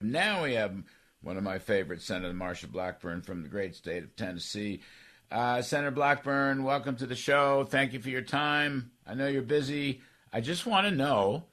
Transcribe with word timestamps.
Now 0.00 0.44
we 0.44 0.54
have 0.54 0.74
one 1.22 1.36
of 1.36 1.42
my 1.42 1.58
favorites, 1.58 2.04
Senator 2.04 2.34
Marsha 2.34 2.70
Blackburn 2.70 3.22
from 3.22 3.42
the 3.42 3.48
great 3.48 3.74
state 3.74 4.02
of 4.02 4.16
Tennessee. 4.16 4.82
Uh, 5.30 5.62
Senator 5.62 5.90
Blackburn, 5.90 6.64
welcome 6.64 6.96
to 6.96 7.06
the 7.06 7.14
show. 7.14 7.64
Thank 7.64 7.92
you 7.92 8.00
for 8.00 8.08
your 8.08 8.22
time. 8.22 8.90
I 9.06 9.14
know 9.14 9.28
you're 9.28 9.42
busy. 9.42 10.00
I 10.32 10.40
just 10.40 10.66
want 10.66 10.86
to 10.86 10.94
know 10.94 11.44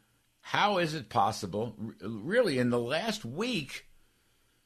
how 0.42 0.78
is 0.78 0.94
it 0.94 1.10
possible, 1.10 1.76
really, 2.02 2.58
in 2.58 2.70
the 2.70 2.80
last 2.80 3.26
week, 3.26 3.86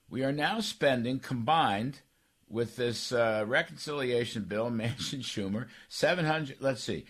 we 0.09 0.23
are 0.23 0.31
now 0.31 0.59
spending 0.59 1.19
combined 1.19 2.01
with 2.47 2.75
this 2.75 3.11
uh, 3.11 3.43
reconciliation 3.47 4.43
bill, 4.43 4.69
Manchin 4.71 5.21
Schumer, 5.21 5.67
700, 5.89 6.57
let's 6.59 6.83
see, 6.83 7.05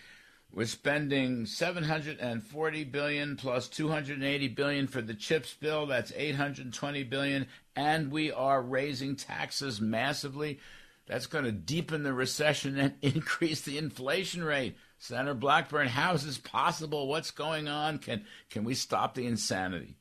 we're 0.54 0.66
spending 0.66 1.46
740 1.46 2.84
billion 2.84 3.36
plus 3.36 3.68
280 3.68 4.48
billion 4.48 4.86
for 4.86 5.00
the 5.00 5.14
chips 5.14 5.54
bill. 5.54 5.86
That's 5.86 6.12
820 6.14 7.04
billion, 7.04 7.46
and 7.74 8.12
we 8.12 8.30
are 8.30 8.60
raising 8.60 9.16
taxes 9.16 9.80
massively. 9.80 10.60
That's 11.06 11.26
going 11.26 11.44
to 11.44 11.52
deepen 11.52 12.02
the 12.02 12.12
recession 12.12 12.78
and 12.78 12.94
increase 13.02 13.62
the 13.62 13.78
inflation 13.78 14.44
rate. 14.44 14.76
Senator 14.98 15.34
Blackburn, 15.34 15.88
how 15.88 16.12
is 16.12 16.24
this 16.24 16.38
possible? 16.38 17.08
What's 17.08 17.30
going 17.30 17.66
on? 17.66 17.98
Can 17.98 18.24
can 18.50 18.64
we 18.64 18.74
stop 18.74 19.14
the 19.14 19.26
insanity? 19.26 19.96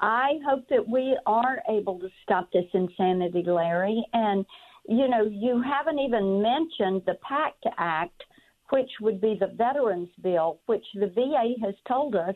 I 0.00 0.38
hope 0.48 0.68
that 0.70 0.88
we 0.88 1.18
are 1.26 1.62
able 1.68 1.98
to 2.00 2.08
stop 2.22 2.50
this 2.50 2.66
insanity, 2.72 3.44
Larry. 3.46 4.04
And 4.14 4.46
you 4.88 5.06
know, 5.06 5.22
you 5.30 5.60
haven't 5.60 5.98
even 5.98 6.40
mentioned 6.40 7.02
the 7.04 7.18
PACT 7.22 7.66
Act 7.76 8.24
which 8.70 8.90
would 9.00 9.20
be 9.20 9.36
the 9.38 9.48
Veterans 9.48 10.10
Bill, 10.22 10.60
which 10.66 10.84
the 10.94 11.08
VA 11.08 11.54
has 11.64 11.74
told 11.86 12.14
us 12.14 12.34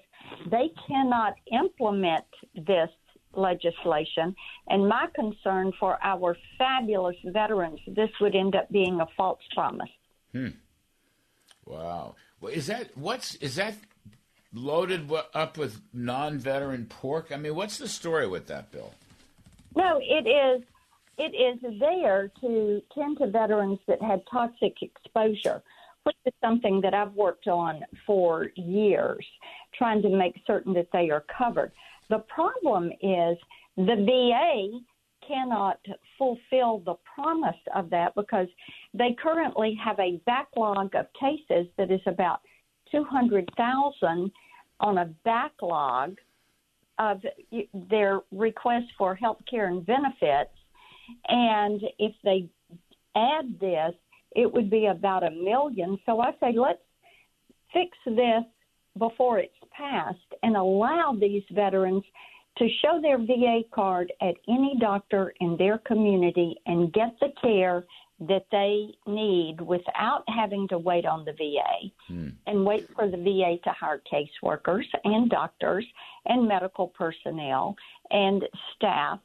they 0.50 0.70
cannot 0.89 1.34
implement 1.52 2.24
this 2.55 2.89
legislation. 3.34 4.34
And 4.69 4.89
my 4.89 5.06
concern 5.14 5.72
for 5.78 5.98
our 6.02 6.36
fabulous 6.58 7.16
veterans, 7.24 7.80
this 7.86 8.11
would 8.20 8.34
end 8.34 8.55
up 8.55 8.70
being 8.70 9.00
a 9.00 9.06
false 9.16 9.41
promise. 9.55 9.91
Hmm. 10.33 10.48
Wow. 11.66 12.14
Well, 12.41 12.52
is 12.52 12.67
that 12.67 12.96
what's 12.96 13.36
is 13.36 13.55
that 13.56 13.74
loaded 14.52 15.11
up 15.34 15.56
with 15.56 15.80
non-veteran 15.92 16.86
pork? 16.86 17.30
I 17.33 17.36
mean, 17.36 17.55
what's 17.55 17.78
the 17.78 17.89
story 17.89 18.27
with 18.27 18.46
that 18.48 18.70
bill? 18.72 18.92
No, 19.77 20.00
it 20.02 20.28
is 20.28 20.62
it 21.19 21.34
is 21.34 21.78
there 21.78 22.30
to 22.41 22.83
tend 22.94 23.19
to 23.19 23.28
veterans 23.28 23.78
that 23.86 24.02
had 24.02 24.22
toxic 24.30 24.74
exposure 24.83 25.62
which 26.05 26.17
is 26.27 26.33
something 26.41 26.81
that 26.81 26.95
I've 26.95 27.12
worked 27.14 27.48
on 27.48 27.83
for 28.06 28.48
years, 28.56 29.27
trying 29.75 30.03
to 30.03 30.08
make 30.08 30.34
certain 30.47 30.72
that 30.75 30.89
they 30.92 31.11
are 31.11 31.25
covered. 31.36 31.72
The 32.11 32.19
problem 32.19 32.91
is 33.00 33.39
the 33.77 33.97
VA 34.06 34.80
cannot 35.27 35.78
fulfill 36.19 36.80
the 36.80 36.95
promise 37.14 37.56
of 37.75 37.91
that 37.91 38.14
because 38.14 38.48
they 38.92 39.17
currently 39.23 39.78
have 39.83 39.98
a 39.98 40.20
backlog 40.27 40.95
of 40.95 41.07
cases 41.18 41.67
that 41.79 41.90
is 41.90 42.01
about 42.07 42.40
200,000 42.90 44.30
on 44.80 44.98
a 44.98 45.05
backlog 45.24 46.17
of 46.98 47.23
their 47.90 48.20
requests 48.30 48.90
for 48.98 49.14
health 49.14 49.40
care 49.48 49.67
and 49.67 49.86
benefits. 49.86 50.51
And 51.29 51.80
if 51.98 52.14
they 52.24 52.48
add 53.17 53.58
this, 53.61 53.95
it 54.35 54.53
would 54.53 54.70
be 54.70 54.87
about 54.87 55.25
a 55.25 55.31
million. 55.31 55.98
So 56.07 56.20
I 56.20 56.33
say, 56.41 56.55
let's 56.57 56.81
fix 57.73 57.97
this 58.07 58.45
before 58.98 59.39
it's 59.39 59.53
passed 59.77 60.19
and 60.43 60.57
allow 60.57 61.17
these 61.19 61.43
veterans 61.53 62.05
to 62.59 62.69
show 62.83 63.01
their 63.01 63.19
VA 63.19 63.61
card 63.75 64.13
at 64.20 64.35
any 64.48 64.77
doctor 64.79 65.33
in 65.41 65.57
their 65.59 65.79
community 65.79 66.55
and 66.67 66.93
get 66.93 67.17
the 67.20 67.29
care 67.41 67.87
that 68.20 68.47
they 68.53 68.89
need 69.11 69.61
without 69.61 70.23
having 70.29 70.69
to 70.69 70.79
wait 70.79 71.07
on 71.07 71.25
the 71.25 71.33
VA 71.33 71.91
hmm. 72.09 72.29
and 72.47 72.64
wait 72.64 72.89
for 72.95 73.11
the 73.11 73.17
VA 73.17 73.57
to 73.64 73.70
hire 73.70 74.03
caseworkers 74.13 74.85
and 75.05 75.31
doctors 75.31 75.85
and 76.27 76.47
medical 76.47 76.89
personnel 76.89 77.75
and 78.11 78.45
staff 78.77 79.19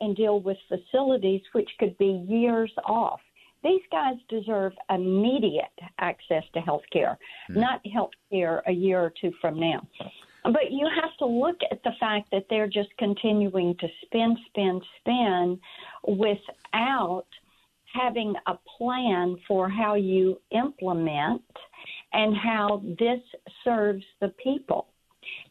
and 0.00 0.16
deal 0.16 0.40
with 0.40 0.56
facilities 0.68 1.42
which 1.52 1.68
could 1.78 1.96
be 1.98 2.24
years 2.26 2.72
off. 2.84 3.20
These 3.62 3.82
guys 3.90 4.14
deserve 4.28 4.72
immediate 4.88 5.64
access 5.98 6.44
to 6.54 6.60
health 6.60 6.82
care, 6.92 7.18
mm. 7.50 7.56
not 7.56 7.86
health 7.92 8.12
care 8.30 8.62
a 8.66 8.72
year 8.72 9.00
or 9.00 9.12
two 9.20 9.32
from 9.40 9.60
now. 9.60 9.86
But 10.44 10.70
you 10.70 10.88
have 11.02 11.14
to 11.18 11.26
look 11.26 11.58
at 11.70 11.82
the 11.82 11.92
fact 12.00 12.30
that 12.32 12.46
they're 12.48 12.68
just 12.68 12.88
continuing 12.98 13.76
to 13.78 13.88
spend, 14.06 14.38
spend, 14.48 14.82
spend 15.00 15.58
without 16.06 17.26
having 17.92 18.34
a 18.46 18.54
plan 18.78 19.36
for 19.46 19.68
how 19.68 19.94
you 19.94 20.40
implement 20.52 21.42
and 22.12 22.34
how 22.36 22.82
this 22.98 23.20
serves 23.64 24.04
the 24.20 24.28
people. 24.42 24.88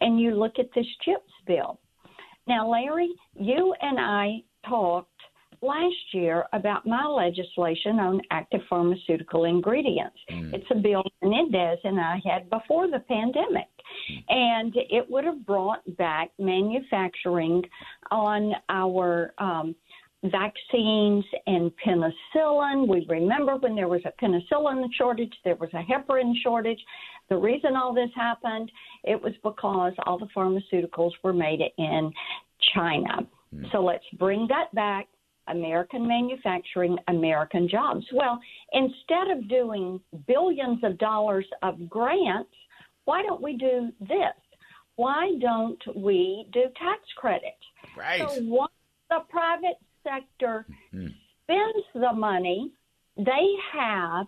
And 0.01 0.19
you 0.19 0.35
look 0.35 0.57
at 0.57 0.69
this 0.73 0.87
CHIPS 1.03 1.31
bill. 1.45 1.79
Now, 2.47 2.67
Larry, 2.67 3.09
you 3.39 3.75
and 3.81 3.99
I 3.99 4.43
talked 4.67 5.08
last 5.61 5.95
year 6.13 6.45
about 6.53 6.85
my 6.85 7.05
legislation 7.05 7.99
on 7.99 8.21
active 8.31 8.61
pharmaceutical 8.69 9.45
ingredients. 9.45 10.17
Mm. 10.31 10.53
It's 10.53 10.65
a 10.71 10.75
bill 10.75 11.03
Menendez 11.21 11.79
and 11.83 11.99
I 11.99 12.21
had 12.25 12.49
before 12.49 12.89
the 12.89 12.99
pandemic. 12.99 13.67
And 14.29 14.73
it 14.75 15.09
would 15.09 15.25
have 15.25 15.45
brought 15.45 15.81
back 15.97 16.31
manufacturing 16.39 17.63
on 18.11 18.53
our 18.69 19.33
um, 19.39 19.75
vaccines 20.23 21.25
and 21.47 21.71
penicillin. 21.85 22.87
We 22.87 23.05
remember 23.09 23.55
when 23.55 23.75
there 23.75 23.87
was 23.87 24.01
a 24.05 24.23
penicillin 24.23 24.85
shortage, 24.97 25.33
there 25.43 25.55
was 25.55 25.69
a 25.73 25.81
heparin 25.81 26.33
shortage. 26.43 26.79
The 27.29 27.37
reason 27.37 27.75
all 27.75 27.93
this 27.93 28.09
happened, 28.15 28.71
it 29.03 29.21
was 29.21 29.33
because 29.43 29.93
all 30.05 30.17
the 30.17 30.27
pharmaceuticals 30.35 31.11
were 31.23 31.33
made 31.33 31.61
in 31.77 32.11
China. 32.73 33.27
Mm. 33.55 33.71
So 33.71 33.83
let's 33.83 34.03
bring 34.17 34.47
that 34.49 34.73
back 34.73 35.07
American 35.49 36.07
manufacturing, 36.07 36.97
American 37.07 37.67
jobs. 37.67 38.05
Well, 38.13 38.39
instead 38.73 39.29
of 39.35 39.47
doing 39.49 39.99
billions 40.27 40.83
of 40.83 40.97
dollars 40.97 41.45
of 41.63 41.89
grants, 41.89 42.49
why 43.05 43.23
don't 43.23 43.41
we 43.41 43.57
do 43.57 43.91
this? 43.99 44.35
Why 44.95 45.31
don't 45.39 45.81
we 45.95 46.47
do 46.51 46.63
tax 46.77 47.01
credits? 47.15 47.55
Right. 47.97 48.19
So 48.19 48.41
once 48.43 48.73
the 49.09 49.19
private 49.29 49.77
sector 50.03 50.65
mm-hmm. 50.93 51.07
spends 51.43 51.85
the 51.93 52.13
money, 52.13 52.71
they 53.17 53.55
have 53.73 54.27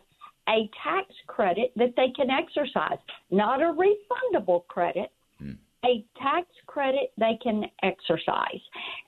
a 0.50 0.70
tax 0.84 1.14
credit 1.28 1.72
that 1.76 1.94
they 1.96 2.12
can 2.16 2.30
exercise, 2.30 2.98
not 3.30 3.62
a 3.62 3.74
refundable 3.74 4.66
credit, 4.68 5.12
a 5.86 6.06
tax 6.18 6.48
credit 6.68 7.12
they 7.18 7.38
can 7.42 7.66
exercise. 7.84 8.62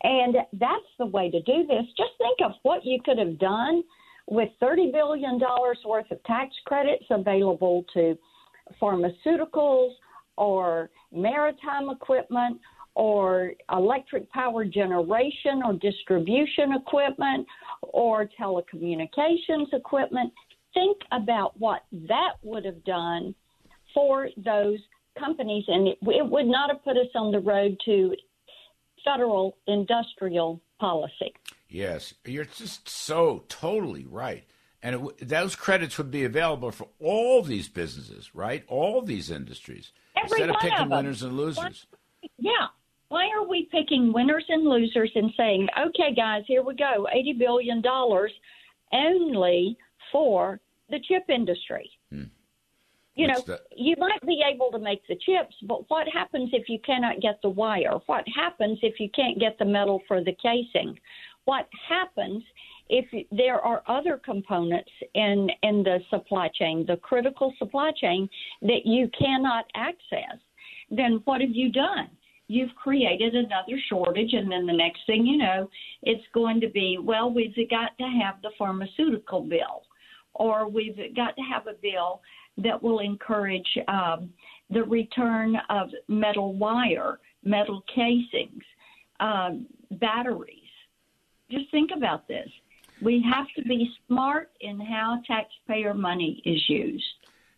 And 0.04 0.36
that's 0.54 0.84
the 0.98 1.06
way 1.06 1.30
to 1.30 1.42
do 1.42 1.66
this. 1.68 1.86
Just 1.98 2.12
think 2.18 2.40
of 2.44 2.52
what 2.64 2.86
you 2.86 3.00
could 3.04 3.18
have 3.18 3.38
done 3.40 3.84
with 4.28 4.50
$30 4.62 4.92
billion 4.92 5.40
worth 5.86 6.10
of 6.12 6.24
tax 6.24 6.54
credits 6.66 7.06
available 7.10 7.86
to 7.94 8.18
pharmaceuticals 8.82 9.92
or 10.38 10.90
maritime 11.12 11.90
equipment 11.90 12.60
or 12.96 13.54
electric 13.72 14.30
power 14.32 14.64
generation 14.66 15.62
or 15.66 15.74
distribution 15.74 16.74
equipment 16.74 17.46
or 17.82 18.30
telecommunications 18.40 19.74
equipment. 19.74 20.32
Think 20.74 20.98
about 21.12 21.60
what 21.60 21.84
that 21.92 22.34
would 22.42 22.66
have 22.66 22.84
done 22.84 23.36
for 23.94 24.30
those 24.38 24.80
companies, 25.18 25.66
and 25.68 25.88
it, 25.88 25.98
it 26.02 26.30
would 26.30 26.48
not 26.48 26.70
have 26.70 26.84
put 26.84 26.98
us 26.98 27.08
on 27.16 27.32
the 27.32 27.40
road 27.40 27.78
to 27.86 28.16
federal 29.04 29.58
industrial 29.68 30.62
policy. 30.80 31.34
Yes, 31.70 32.14
you're 32.26 32.46
just 32.46 32.88
so 32.88 33.44
totally 33.48 34.06
right. 34.06 34.44
And 34.82 34.96
it, 34.96 35.28
those 35.30 35.56
credits 35.56 35.98
would 35.98 36.12
be 36.12 36.26
available 36.26 36.72
for 36.72 36.88
all 37.00 37.42
these 37.42 37.70
businesses, 37.70 38.36
right? 38.36 38.64
All 38.68 39.02
these 39.02 39.32
industries. 39.32 39.92
Every 40.16 40.42
instead 40.42 40.50
of 40.50 40.58
picking 40.62 40.78
of 40.78 40.90
winners 40.90 41.24
and 41.24 41.38
losers. 41.38 41.88
yeah. 42.38 42.68
Why 43.08 43.30
are 43.30 43.48
we 43.48 43.70
picking 43.72 44.12
winners 44.12 44.46
and 44.50 44.64
losers 44.64 45.12
and 45.16 45.32
saying, 45.38 45.68
okay, 45.88 46.14
guys, 46.16 46.44
here 46.48 46.64
we 46.64 46.76
go, 46.76 47.08
$80 47.16 47.38
billion 47.38 47.84
only 48.92 49.78
for 50.12 50.60
the 50.90 51.00
chip 51.08 51.24
industry? 51.30 51.90
You 53.16 53.28
What's 53.28 53.48
know, 53.48 53.54
that? 53.54 53.62
you 53.76 53.96
might 54.00 54.26
be 54.26 54.42
able 54.44 54.72
to 54.72 54.80
make 54.80 55.06
the 55.08 55.16
chips, 55.16 55.56
but 55.68 55.88
what 55.90 56.08
happens 56.12 56.50
if 56.52 56.68
you 56.68 56.80
cannot 56.80 57.22
get 57.22 57.40
the 57.44 57.50
wire? 57.50 58.00
What 58.08 58.26
happens 58.36 58.80
if 58.82 59.00
you 59.00 59.10
can't 59.16 59.40
get 59.40 59.58
the 59.60 59.66
metal 59.66 60.02
for 60.08 60.24
the 60.24 60.36
casing? 60.42 60.98
What 61.46 61.68
happens 61.88 62.44
if 62.90 63.06
there 63.32 63.60
are 63.62 63.84
other 63.88 64.20
components 64.24 64.90
in 65.14 65.50
in 65.62 65.84
the 65.84 66.00
supply 66.10 66.50
chain, 66.50 66.86
the 66.88 66.98
critical 66.98 67.54
supply 67.60 67.92
chain 67.96 68.28
that 68.64 68.86
you 68.86 69.10
cannot 69.18 69.66
access? 69.76 70.40
Then 70.90 71.22
what 71.26 71.42
have 71.42 71.52
you 71.54 71.72
done? 71.72 72.10
You've 72.48 72.74
created 72.76 73.36
another 73.36 73.80
shortage, 73.90 74.34
and 74.34 74.52
then 74.52 74.66
the 74.66 74.74
next 74.74 75.02
thing 75.06 75.26
you 75.26 75.38
know, 75.38 75.70
it's 76.02 76.26
going 76.34 76.60
to 76.62 76.70
be 76.70 76.98
well, 77.00 77.32
we've 77.32 77.56
got 77.70 77.96
to 78.00 78.06
have 78.06 78.42
the 78.42 78.52
pharmaceutical 78.58 79.42
bill, 79.42 79.84
or 80.34 80.68
we've 80.68 80.98
got 81.16 81.36
to 81.36 81.42
have 81.44 81.68
a 81.68 81.74
bill 81.82 82.22
that 82.58 82.82
will 82.82 83.00
encourage 83.00 83.78
um, 83.88 84.30
the 84.70 84.84
return 84.84 85.56
of 85.70 85.90
metal 86.08 86.54
wire, 86.54 87.20
metal 87.44 87.84
casings, 87.94 88.64
um, 89.20 89.66
batteries. 89.92 90.60
Just 91.50 91.70
think 91.72 91.92
about 91.96 92.28
this. 92.28 92.50
We 93.02 93.24
have 93.30 93.48
to 93.56 93.64
be 93.64 93.90
smart 94.08 94.52
in 94.62 94.80
how 94.80 95.22
taxpayer 95.28 95.94
money 95.94 96.42
is 96.46 96.70
used. 96.70 97.04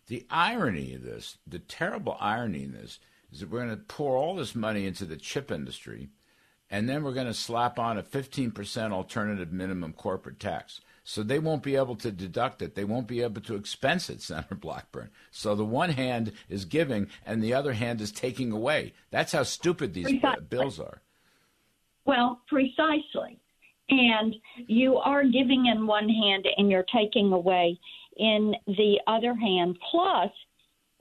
The 0.08 0.26
irony 0.30 0.94
of 0.94 1.02
this, 1.02 1.38
the 1.46 1.58
terrible 1.58 2.16
irony 2.20 2.64
in 2.64 2.72
this, 2.72 2.98
is 3.32 3.40
that 3.40 3.50
we're 3.50 3.64
going 3.64 3.76
to 3.76 3.84
pour 3.84 4.16
all 4.16 4.36
this 4.36 4.54
money 4.54 4.86
into 4.86 5.04
the 5.04 5.16
chip 5.16 5.50
industry, 5.50 6.08
and 6.70 6.88
then 6.88 7.02
we're 7.02 7.12
going 7.12 7.26
to 7.26 7.34
slap 7.34 7.78
on 7.78 7.98
a 7.98 8.02
15% 8.02 8.92
alternative 8.92 9.52
minimum 9.52 9.92
corporate 9.92 10.40
tax. 10.40 10.80
So 11.08 11.22
they 11.22 11.38
won't 11.38 11.62
be 11.62 11.76
able 11.76 11.94
to 11.96 12.10
deduct 12.10 12.62
it. 12.62 12.74
They 12.74 12.82
won't 12.82 13.06
be 13.06 13.22
able 13.22 13.40
to 13.42 13.54
expense 13.54 14.10
it, 14.10 14.20
Senator 14.22 14.56
Blackburn. 14.56 15.10
So 15.30 15.54
the 15.54 15.64
one 15.64 15.90
hand 15.90 16.32
is 16.48 16.64
giving 16.64 17.06
and 17.24 17.40
the 17.40 17.54
other 17.54 17.74
hand 17.74 18.00
is 18.00 18.10
taking 18.10 18.50
away. 18.50 18.92
That's 19.12 19.30
how 19.30 19.44
stupid 19.44 19.94
these 19.94 20.10
precisely. 20.10 20.44
bills 20.50 20.80
are. 20.80 21.00
Well, 22.04 22.40
precisely. 22.48 23.38
And 23.88 24.34
you 24.66 24.96
are 24.96 25.22
giving 25.22 25.66
in 25.66 25.86
one 25.86 26.08
hand 26.08 26.48
and 26.56 26.68
you're 26.68 26.86
taking 26.92 27.32
away 27.32 27.78
in 28.16 28.56
the 28.66 28.98
other 29.06 29.34
hand, 29.34 29.78
plus 29.88 30.30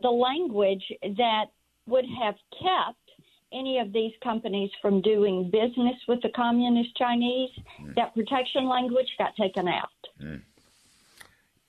the 0.04 0.10
language 0.10 0.84
that 1.02 1.46
would 1.88 2.06
have 2.22 2.36
kept 2.62 3.05
any 3.54 3.80
of 3.80 3.94
these 3.94 4.14
companies 4.24 4.70
from 4.82 5.02
doing 5.02 5.50
business 5.50 5.96
with 6.08 6.22
the 6.22 6.30
communist 6.36 6.96
Chinese, 6.98 7.52
mm. 7.82 7.96
that 7.96 8.14
protection 8.14 8.68
language 8.68 9.08
got 9.18 9.36
taken 9.36 9.68
out. 9.68 9.90
Mm. 10.22 10.42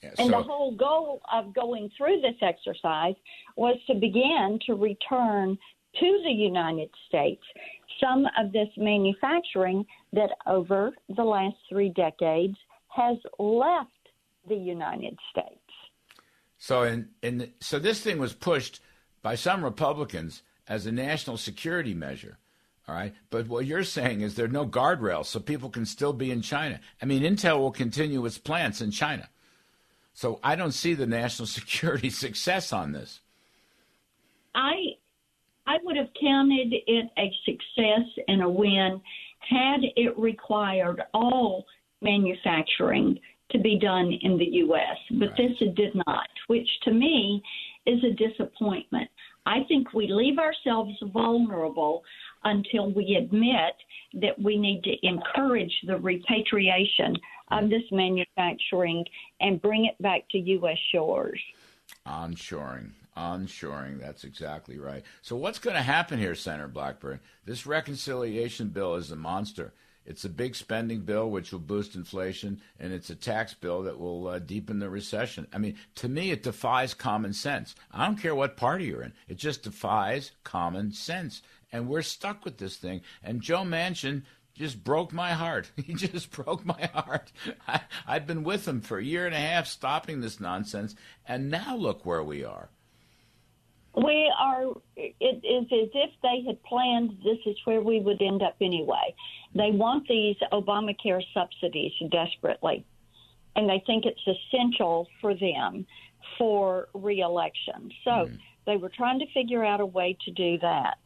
Yeah, 0.02 0.10
so, 0.16 0.24
and 0.24 0.32
the 0.32 0.42
whole 0.42 0.74
goal 0.74 1.20
of 1.32 1.54
going 1.54 1.90
through 1.96 2.20
this 2.20 2.36
exercise 2.42 3.14
was 3.56 3.76
to 3.86 3.94
begin 3.94 4.58
to 4.66 4.74
return 4.74 5.58
to 6.00 6.22
the 6.24 6.32
United 6.32 6.90
States 7.08 7.42
some 8.00 8.26
of 8.38 8.52
this 8.52 8.68
manufacturing 8.76 9.84
that 10.12 10.30
over 10.46 10.92
the 11.16 11.22
last 11.22 11.56
three 11.68 11.88
decades 11.88 12.56
has 12.88 13.16
left 13.38 13.90
the 14.48 14.56
United 14.56 15.18
States. 15.30 15.60
So, 16.58 16.82
in, 16.82 17.08
in, 17.22 17.52
so 17.60 17.78
this 17.78 18.00
thing 18.00 18.18
was 18.18 18.32
pushed 18.32 18.80
by 19.22 19.34
some 19.34 19.64
Republicans 19.64 20.42
as 20.68 20.86
a 20.86 20.92
national 20.92 21.36
security 21.36 21.94
measure. 21.94 22.38
All 22.88 22.94
right. 22.94 23.14
But 23.30 23.48
what 23.48 23.66
you're 23.66 23.84
saying 23.84 24.20
is 24.20 24.34
there 24.34 24.46
are 24.46 24.48
no 24.48 24.66
guardrails, 24.66 25.26
so 25.26 25.40
people 25.40 25.70
can 25.70 25.86
still 25.86 26.12
be 26.12 26.30
in 26.30 26.40
China. 26.40 26.80
I 27.02 27.04
mean, 27.04 27.22
Intel 27.22 27.58
will 27.58 27.72
continue 27.72 28.24
its 28.24 28.38
plants 28.38 28.80
in 28.80 28.90
China. 28.90 29.28
So 30.14 30.40
I 30.42 30.56
don't 30.56 30.72
see 30.72 30.94
the 30.94 31.06
national 31.06 31.46
security 31.46 32.10
success 32.10 32.72
on 32.72 32.92
this. 32.92 33.20
I 34.54 34.74
I 35.66 35.78
would 35.82 35.96
have 35.96 36.08
counted 36.20 36.72
it 36.86 37.10
a 37.18 37.32
success 37.44 38.24
and 38.28 38.42
a 38.42 38.48
win 38.48 39.00
had 39.40 39.80
it 39.96 40.16
required 40.18 41.02
all 41.12 41.66
manufacturing 42.00 43.18
to 43.50 43.58
be 43.58 43.78
done 43.78 44.12
in 44.22 44.38
the 44.38 44.44
U.S., 44.44 44.96
but 45.18 45.28
right. 45.30 45.36
this 45.36 45.74
did 45.74 45.94
not, 46.06 46.28
which 46.48 46.68
to 46.82 46.92
me 46.92 47.42
is 47.86 48.02
a 48.04 48.10
disappointment. 48.10 49.08
I 49.46 49.60
think 49.68 49.94
we 49.94 50.08
leave 50.08 50.38
ourselves 50.38 50.94
vulnerable 51.12 52.02
until 52.44 52.92
we 52.92 53.16
admit 53.16 53.74
that 54.20 54.38
we 54.42 54.58
need 54.58 54.82
to 54.84 55.06
encourage 55.06 55.72
the 55.86 55.96
repatriation 55.98 57.16
of 57.50 57.70
this 57.70 57.82
manufacturing 57.92 59.04
and 59.40 59.62
bring 59.62 59.86
it 59.86 60.00
back 60.02 60.22
to 60.30 60.38
U.S. 60.38 60.78
shores. 60.92 61.40
Onshoring. 62.06 62.90
Onshoring. 63.16 64.00
That's 64.00 64.24
exactly 64.24 64.78
right. 64.78 65.04
So, 65.22 65.36
what's 65.36 65.58
going 65.58 65.76
to 65.76 65.82
happen 65.82 66.18
here, 66.18 66.34
Senator 66.34 66.68
Blackburn? 66.68 67.20
This 67.44 67.66
reconciliation 67.66 68.68
bill 68.68 68.96
is 68.96 69.10
a 69.10 69.16
monster. 69.16 69.72
It's 70.06 70.24
a 70.24 70.28
big 70.30 70.54
spending 70.54 71.00
bill 71.00 71.30
which 71.30 71.52
will 71.52 71.58
boost 71.58 71.96
inflation, 71.96 72.60
and 72.78 72.92
it's 72.92 73.10
a 73.10 73.16
tax 73.16 73.54
bill 73.54 73.82
that 73.82 73.98
will 73.98 74.28
uh, 74.28 74.38
deepen 74.38 74.78
the 74.78 74.88
recession. 74.88 75.48
I 75.52 75.58
mean, 75.58 75.76
to 75.96 76.08
me, 76.08 76.30
it 76.30 76.44
defies 76.44 76.94
common 76.94 77.32
sense. 77.32 77.74
I 77.92 78.06
don't 78.06 78.16
care 78.16 78.34
what 78.34 78.56
party 78.56 78.86
you're 78.86 79.02
in, 79.02 79.12
it 79.28 79.36
just 79.36 79.64
defies 79.64 80.30
common 80.44 80.92
sense. 80.92 81.42
And 81.72 81.88
we're 81.88 82.02
stuck 82.02 82.44
with 82.44 82.58
this 82.58 82.76
thing. 82.76 83.00
And 83.22 83.42
Joe 83.42 83.62
Manchin 83.62 84.22
just 84.54 84.84
broke 84.84 85.12
my 85.12 85.32
heart. 85.32 85.70
He 85.84 85.94
just 85.94 86.30
broke 86.30 86.64
my 86.64 86.88
heart. 86.94 87.32
I, 87.68 87.80
I've 88.06 88.26
been 88.26 88.44
with 88.44 88.66
him 88.66 88.80
for 88.80 88.98
a 88.98 89.04
year 89.04 89.26
and 89.26 89.34
a 89.34 89.38
half 89.38 89.66
stopping 89.66 90.20
this 90.20 90.40
nonsense, 90.40 90.94
and 91.26 91.50
now 91.50 91.76
look 91.76 92.06
where 92.06 92.22
we 92.22 92.44
are. 92.44 92.70
We 93.96 94.30
are, 94.38 94.64
it 94.96 95.42
is 95.42 95.64
as 95.64 95.88
if 95.94 96.10
they 96.22 96.44
had 96.46 96.62
planned 96.64 97.16
this 97.24 97.38
is 97.46 97.56
where 97.64 97.80
we 97.80 98.00
would 98.00 98.20
end 98.20 98.42
up 98.42 98.56
anyway. 98.60 99.14
They 99.54 99.70
want 99.70 100.06
these 100.06 100.36
Obamacare 100.52 101.22
subsidies 101.32 101.92
desperately, 102.10 102.84
and 103.54 103.68
they 103.68 103.82
think 103.86 104.04
it's 104.04 104.20
essential 104.26 105.08
for 105.20 105.34
them 105.34 105.86
for 106.36 106.88
reelection. 106.92 107.90
So 108.04 108.10
mm. 108.10 108.38
they 108.66 108.76
were 108.76 108.90
trying 108.94 109.18
to 109.20 109.26
figure 109.32 109.64
out 109.64 109.80
a 109.80 109.86
way 109.86 110.16
to 110.26 110.30
do 110.30 110.58
that. 110.58 110.98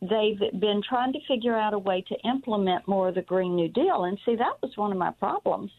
They've 0.00 0.38
been 0.60 0.82
trying 0.88 1.14
to 1.14 1.18
figure 1.26 1.56
out 1.56 1.74
a 1.74 1.78
way 1.78 2.04
to 2.08 2.28
implement 2.28 2.86
more 2.86 3.08
of 3.08 3.16
the 3.16 3.22
Green 3.22 3.56
New 3.56 3.68
Deal. 3.68 4.04
And 4.04 4.18
see, 4.24 4.36
that 4.36 4.62
was 4.62 4.76
one 4.76 4.92
of 4.92 4.98
my 4.98 5.10
problems 5.10 5.72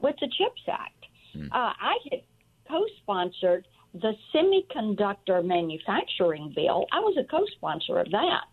with 0.00 0.16
the 0.20 0.28
CHIPS 0.28 0.62
Act. 0.68 1.06
Mm. 1.36 1.46
Uh, 1.52 1.72
I 1.80 1.96
had 2.10 2.20
co 2.68 2.84
sponsored 3.02 3.66
the 3.94 4.12
semiconductor 4.34 5.44
manufacturing 5.44 6.52
bill. 6.54 6.86
I 6.92 7.00
was 7.00 7.16
a 7.18 7.24
co 7.24 7.44
sponsor 7.56 7.98
of 7.98 8.10
that. 8.10 8.44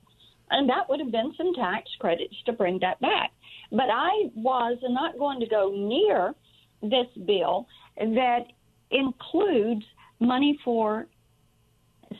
And 0.50 0.70
that 0.70 0.90
would 0.90 1.00
have 1.00 1.12
been 1.12 1.34
some 1.38 1.54
tax 1.54 1.90
credits 2.00 2.36
to 2.46 2.54
bring 2.54 2.80
that 2.80 3.00
back. 3.02 3.32
But 3.70 3.90
I 3.92 4.30
was 4.34 4.78
not 4.84 5.18
going 5.18 5.40
to 5.42 5.48
go 5.48 5.72
near 5.76 6.34
this 6.82 7.08
bill 7.26 7.68
that 7.98 8.46
includes 8.92 9.84
money 10.20 10.58
for 10.64 11.08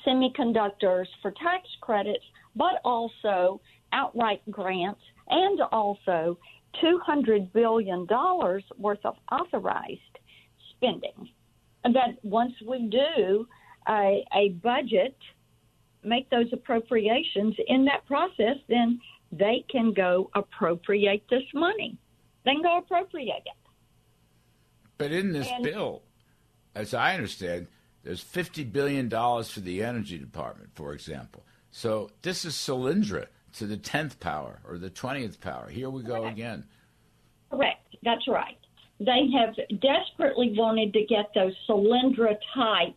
semiconductors 0.06 1.06
for 1.22 1.32
tax 1.32 1.68
credits, 1.82 2.24
but 2.56 2.82
also 2.84 3.62
outright 3.94 4.42
grants 4.52 5.00
and 5.30 5.62
also 5.72 6.38
$200 6.84 7.52
billion 7.54 8.06
worth 8.78 9.06
of 9.06 9.16
authorized 9.32 10.02
spending. 10.76 11.30
And 11.84 11.96
that 11.96 12.18
once 12.24 12.54
we 12.68 12.90
do 12.90 13.48
a, 13.88 14.26
a 14.34 14.50
budget– 14.62 15.16
make 16.08 16.30
those 16.30 16.52
appropriations 16.54 17.56
in 17.68 17.86
that 17.86 18.06
process, 18.06 18.58
then 18.68 19.00
they 19.32 19.66
can 19.70 19.94
go 19.94 20.30
appropriate 20.34 21.24
this 21.30 21.44
money. 21.54 21.98
They 22.46 22.54
can 22.54 22.64
go 22.64 22.78
appropriate 22.78 23.44
it. 23.46 23.70
But 24.98 25.12
in 25.12 25.34
this 25.34 25.50
and, 25.52 25.64
bill, 25.64 26.04
as 26.74 26.94
I 26.94 27.14
understand, 27.14 27.68
there's 28.04 28.24
$50 28.24 28.72
billion 28.72 29.10
for 29.10 29.60
the 29.60 29.84
Energy 29.84 30.18
Department, 30.18 30.70
for 30.74 30.94
example. 30.94 31.44
So 31.72 32.10
this 32.22 32.46
is 32.46 32.54
Solyndra 32.54 33.28
to 33.54 33.68
the 33.68 33.78
10th 33.78 34.20
power 34.20 34.62
or 34.68 34.78
the 34.78 34.90
20th 34.90 35.40
power. 35.40 35.70
Here 35.70 35.90
we 35.90 36.04
go 36.04 36.22
correct. 36.22 36.38
again. 36.38 36.64
Correct. 37.52 37.96
That's 38.04 38.28
right. 38.28 38.58
They 39.00 39.30
have 39.38 39.56
desperately 39.80 40.54
wanted 40.58 40.94
to 40.94 41.06
get 41.06 41.32
those 41.36 41.54
Solyndra 41.70 42.36
type 42.54 42.96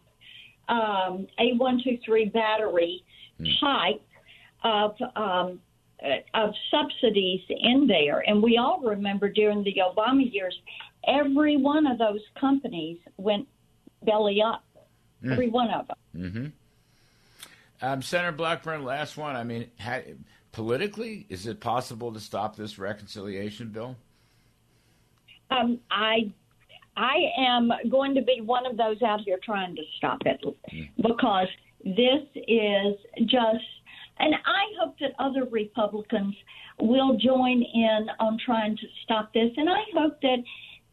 um, 0.69 1.27
A123 1.39 2.33
battery 2.33 3.05
mm. 3.39 3.61
type 3.61 4.03
of 4.63 4.95
um, 5.17 5.61
of 6.35 6.55
subsidies 6.71 7.43
in 7.49 7.87
there. 7.87 8.21
And 8.27 8.43
we 8.43 8.57
all 8.57 8.81
remember 8.81 9.29
during 9.29 9.63
the 9.63 9.75
Obama 9.85 10.33
years, 10.33 10.59
every 11.07 11.57
one 11.57 11.87
of 11.87 11.99
those 11.99 12.21
companies 12.39 12.99
went 13.19 13.47
belly 14.05 14.41
up. 14.41 14.65
Mm. 15.23 15.33
Every 15.33 15.49
one 15.51 15.71
of 15.71 15.87
them. 15.89 15.97
Mm-hmm. 16.17 16.47
Um, 17.83 18.03
Senator 18.03 18.33
Blackburn, 18.33 18.85
last 18.85 19.17
one. 19.17 19.37
I 19.37 19.45
mean, 19.45 19.71
politically, 20.53 21.27
is 21.29 21.47
it 21.47 21.61
possible 21.61 22.13
to 22.13 22.21
stop 22.21 22.57
this 22.57 22.79
reconciliation 22.79 23.69
bill? 23.69 23.97
Um, 25.51 25.79
I 25.91 26.33
I 26.97 27.17
am 27.39 27.71
going 27.91 28.15
to 28.15 28.23
be 28.23 28.41
one 28.41 28.67
of 28.67 28.77
those 28.77 29.01
out 29.03 29.21
here 29.25 29.39
trying 29.43 29.75
to 29.77 29.83
stop 29.97 30.19
it 30.27 30.41
because 30.97 31.49
this 31.85 32.23
is 32.35 32.95
just, 33.27 33.65
and 34.19 34.35
I 34.35 34.65
hope 34.79 34.99
that 35.01 35.13
other 35.19 35.45
Republicans 35.51 36.35
will 36.79 37.17
join 37.17 37.63
in 37.63 38.07
on 38.19 38.39
trying 38.45 38.77
to 38.77 38.87
stop 39.05 39.33
this. 39.33 39.51
And 39.57 39.71
I 39.71 39.83
hope 39.95 40.21
that 40.21 40.39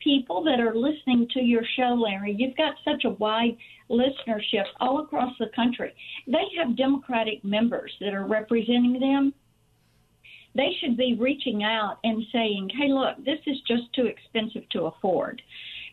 people 0.01 0.43
that 0.45 0.59
are 0.59 0.75
listening 0.75 1.27
to 1.33 1.41
your 1.41 1.63
show, 1.75 1.93
Larry, 1.93 2.35
you've 2.37 2.55
got 2.55 2.75
such 2.85 3.03
a 3.03 3.09
wide 3.09 3.57
listenership 3.89 4.63
all 4.79 5.03
across 5.03 5.33
the 5.39 5.47
country. 5.55 5.93
They 6.27 6.45
have 6.57 6.77
Democratic 6.77 7.43
members 7.43 7.91
that 7.99 8.13
are 8.13 8.25
representing 8.25 8.99
them. 8.99 9.33
They 10.57 10.75
should 10.79 10.97
be 10.97 11.13
reaching 11.13 11.63
out 11.63 11.99
and 12.03 12.23
saying, 12.33 12.71
"Hey, 12.77 12.91
look, 12.91 13.23
this 13.23 13.39
is 13.45 13.61
just 13.67 13.93
too 13.93 14.07
expensive 14.07 14.67
to 14.69 14.85
afford." 14.85 15.41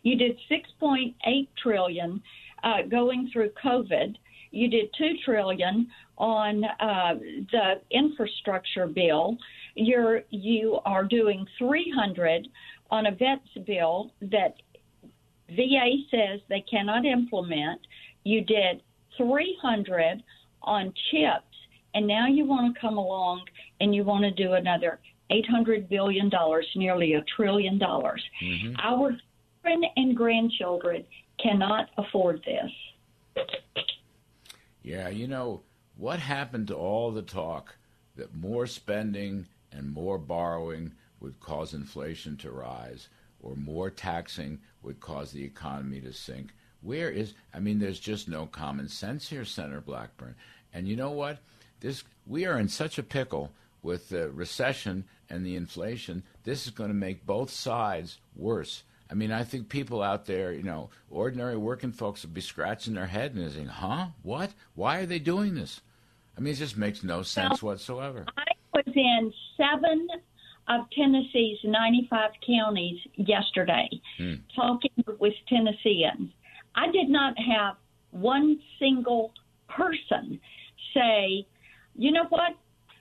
You 0.02 0.16
did 0.16 0.38
6.8 0.50 1.48
trillion 1.62 2.22
uh, 2.62 2.82
going 2.90 3.30
through 3.32 3.50
COVID. 3.62 4.16
You 4.50 4.68
did 4.68 4.94
two 4.96 5.12
trillion 5.24 5.88
on 6.16 6.64
uh, 6.64 7.14
the 7.52 7.80
infrastructure 7.90 8.86
bill. 8.86 9.36
You're 9.74 10.22
you 10.30 10.78
are 10.84 11.04
doing 11.04 11.46
300 11.58 12.48
on 12.90 13.06
a 13.06 13.10
vets 13.10 13.66
bill 13.66 14.12
that 14.22 14.54
VA 15.50 15.96
says 16.10 16.40
they 16.48 16.64
cannot 16.70 17.04
implement. 17.04 17.80
You 18.24 18.42
did 18.42 18.82
300 19.16 20.22
on 20.62 20.92
chips, 21.10 21.56
and 21.94 22.06
now 22.06 22.26
you 22.26 22.46
want 22.46 22.74
to 22.74 22.80
come 22.80 22.96
along 22.96 23.42
and 23.80 23.94
you 23.94 24.04
want 24.04 24.24
to 24.24 24.30
do 24.30 24.52
another 24.52 24.98
800 25.30 25.88
billion 25.88 26.28
dollars, 26.28 26.66
nearly 26.76 27.14
a 27.14 27.22
trillion 27.36 27.78
dollars. 27.78 28.22
Mm-hmm. 28.42 28.74
Our 28.78 29.16
children 29.62 29.90
and 29.96 30.16
grandchildren 30.16 31.04
cannot 31.42 31.88
afford 31.98 32.44
this. 32.44 33.44
Yeah, 34.82 35.08
you 35.08 35.26
know 35.26 35.62
what 35.96 36.18
happened 36.18 36.68
to 36.68 36.74
all 36.74 37.10
the 37.10 37.22
talk 37.22 37.76
that 38.16 38.34
more 38.34 38.66
spending 38.66 39.46
and 39.72 39.92
more 39.92 40.18
borrowing 40.18 40.92
would 41.20 41.40
cause 41.40 41.72
inflation 41.72 42.36
to 42.36 42.50
rise 42.50 43.08
or 43.42 43.56
more 43.56 43.90
taxing 43.90 44.60
would 44.82 45.00
cause 45.00 45.32
the 45.32 45.44
economy 45.44 46.00
to 46.00 46.12
sink. 46.12 46.50
Where 46.82 47.10
is 47.10 47.34
I 47.52 47.60
mean 47.60 47.78
there's 47.78 48.00
just 48.00 48.28
no 48.28 48.46
common 48.46 48.88
sense 48.88 49.28
here, 49.28 49.44
Senator 49.44 49.80
Blackburn. 49.80 50.34
And 50.72 50.86
you 50.86 50.96
know 50.96 51.10
what? 51.10 51.38
This 51.80 52.04
we 52.26 52.44
are 52.44 52.58
in 52.58 52.68
such 52.68 52.98
a 52.98 53.02
pickle 53.02 53.52
with 53.84 54.08
the 54.08 54.30
recession 54.30 55.04
and 55.28 55.44
the 55.44 55.54
inflation. 55.54 56.24
This 56.42 56.66
is 56.66 56.72
going 56.72 56.88
to 56.88 56.94
make 56.94 57.26
both 57.26 57.50
sides 57.50 58.18
worse. 58.34 58.82
I 59.10 59.14
mean, 59.14 59.30
I 59.30 59.44
think 59.44 59.68
people 59.68 60.02
out 60.02 60.26
there, 60.26 60.52
you 60.52 60.62
know, 60.62 60.90
ordinary 61.10 61.56
working 61.56 61.92
folks 61.92 62.22
will 62.22 62.30
be 62.30 62.40
scratching 62.40 62.94
their 62.94 63.06
head 63.06 63.34
and 63.34 63.52
saying, 63.52 63.66
"Huh? 63.66 64.06
What? 64.22 64.54
Why 64.74 64.98
are 64.98 65.06
they 65.06 65.18
doing 65.18 65.54
this?" 65.54 65.82
I 66.36 66.40
mean, 66.40 66.54
it 66.54 66.56
just 66.56 66.76
makes 66.76 67.04
no 67.04 67.22
sense 67.22 67.62
well, 67.62 67.72
whatsoever. 67.72 68.24
I 68.36 68.44
was 68.72 68.84
in 68.86 69.32
seven 69.56 70.08
of 70.68 70.86
Tennessee's 70.90 71.58
95 71.62 72.30
counties 72.46 72.98
yesterday 73.16 73.88
hmm. 74.16 74.34
talking 74.56 74.90
with 75.20 75.34
Tennesseans. 75.48 76.30
I 76.74 76.90
did 76.90 77.08
not 77.08 77.34
have 77.38 77.76
one 78.10 78.58
single 78.78 79.32
person 79.68 80.40
say, 80.94 81.46
you 81.96 82.10
know 82.12 82.24
what? 82.30 82.54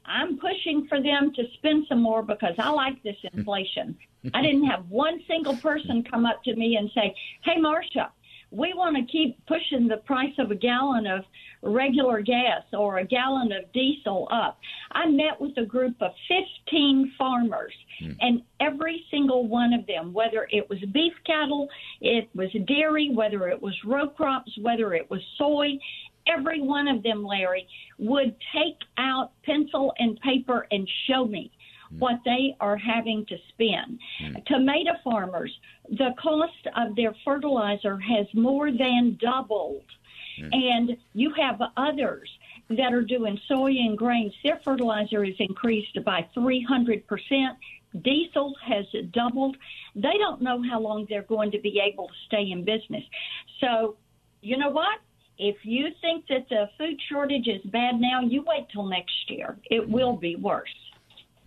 I'm 0.06 0.38
pushing 0.38 0.88
for 0.88 1.02
them 1.02 1.32
to 1.36 1.44
spend 1.56 1.86
some 1.88 2.02
more 2.02 2.24
because 2.24 2.56
I 2.58 2.70
like 2.70 3.02
this 3.04 3.18
inflation. 3.34 3.98
I 4.34 4.42
didn't 4.42 4.66
have 4.66 4.90
one 4.90 5.22
single 5.28 5.58
person 5.58 6.04
come 6.10 6.26
up 6.26 6.44
to 6.46 6.56
me 6.56 6.78
and 6.78 6.90
say, 6.96 7.14
hey, 7.44 7.58
Marsha, 7.60 8.10
we 8.54 8.72
want 8.76 8.96
to 8.96 9.12
keep 9.12 9.44
pushing 9.48 9.88
the 9.88 9.98
price 9.98 10.34
of 10.38 10.52
a 10.52 10.56
gallon 10.56 11.08
of 11.08 11.26
regular 11.64 12.22
gas 12.22 12.62
or 12.72 13.00
a 13.00 13.06
gallon 13.06 13.52
of 13.52 13.72
diesel 13.74 14.28
up. 14.32 14.60
I 14.92 15.08
met 15.08 15.42
with 15.42 15.58
a 15.58 15.66
group 15.66 15.96
of 16.02 16.12
15 16.68 17.14
farmers, 17.18 17.74
mm. 18.02 18.16
and 18.22 18.44
every 18.60 19.06
single 19.10 19.48
one 19.48 19.74
of 19.74 19.88
them, 19.88 20.14
whether 20.14 20.48
it 20.52 20.70
was 20.70 20.78
beef 20.94 21.14
cattle, 21.26 21.68
it 22.00 22.30
was 22.36 22.50
dairy, 22.68 23.10
whether 23.14 23.48
it 23.48 23.62
was 23.62 23.74
row 23.86 24.08
crops, 24.08 24.52
whether 24.62 24.94
it 24.94 25.10
was 25.10 25.22
soy, 25.38 25.80
every 26.28 26.62
one 26.62 26.88
of 26.88 27.04
them, 27.04 27.24
Larry, 27.24 27.68
would 27.98 28.36
take 28.54 28.78
out 28.98 29.32
pencil 29.44 29.94
and 30.00 30.20
paper 30.22 30.68
and 30.72 30.90
show 31.08 31.26
me 31.26 31.52
hmm. 31.90 32.00
what 32.00 32.20
they 32.26 32.56
are 32.60 32.78
having 32.78 33.26
to 33.28 33.38
spend. 33.50 34.00
Mm. 34.22 34.46
Tomato 34.46 34.92
farmers, 35.04 35.52
the 35.90 36.14
cost 36.22 36.68
of 36.76 36.96
their 36.96 37.16
fertilizer 37.26 37.98
has 37.98 38.28
more 38.34 38.72
than 38.72 39.18
doubled. 39.20 39.86
Mm. 40.42 40.50
And 40.52 40.98
you 41.14 41.32
have 41.38 41.62
others 41.78 42.30
that 42.70 42.94
are 42.94 43.04
doing 43.04 43.40
soy 43.48 43.72
and 43.72 43.98
grains. 43.98 44.34
Their 44.44 44.60
fertilizer 44.64 45.24
is 45.24 45.36
increased 45.40 45.98
by 46.04 46.28
300%. 46.36 47.04
Diesel 48.02 48.54
has 48.66 48.86
doubled. 49.12 49.56
They 49.96 50.18
don't 50.18 50.42
know 50.42 50.64
how 50.64 50.80
long 50.80 51.06
they're 51.10 51.24
going 51.24 51.52
to 51.52 51.60
be 51.60 51.80
able 51.80 52.08
to 52.08 52.14
stay 52.26 52.52
in 52.52 52.66
business. 52.66 53.04
So, 53.60 53.98
you 54.42 54.58
know 54.58 54.70
what? 54.70 55.00
If 55.38 55.58
you 55.64 55.88
think 56.02 56.28
that 56.28 56.48
the 56.50 56.70
food 56.78 57.00
shortage 57.10 57.48
is 57.48 57.62
bad 57.72 58.00
now, 58.00 58.22
you 58.22 58.44
wait 58.44 58.68
till 58.72 58.86
next 58.86 59.30
year. 59.30 59.58
It 59.66 59.88
will 59.88 60.16
be 60.16 60.36
worse. 60.36 60.74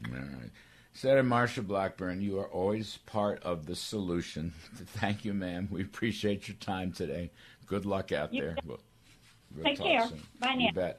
All 0.07 0.13
right. 0.13 0.51
Senator 0.93 1.23
Marsha 1.23 1.67
Blackburn, 1.67 2.23
you 2.23 2.39
are 2.39 2.49
always 2.49 2.99
part 3.07 3.43
of 3.43 3.67
the 3.67 3.77
solution. 3.77 4.53
Thank 4.75 5.25
you, 5.25 5.35
ma'am. 5.35 5.69
We 5.71 5.83
appreciate 5.83 6.49
your 6.49 6.57
time 6.57 6.91
today. 6.91 7.31
Good 7.67 7.85
luck 7.85 8.13
out 8.13 8.33
you 8.33 8.43
there. 8.43 8.57
We'll, 8.65 8.81
we'll 9.55 9.65
Take 9.65 9.79
care. 9.79 10.09
Soon. 10.09 10.23
Bye 10.41 10.55
now. 10.75 10.95